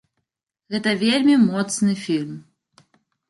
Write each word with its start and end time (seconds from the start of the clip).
Гэта 0.75 0.93
вельмі 1.03 1.35
моцны 1.43 1.93
фільм. 2.05 2.33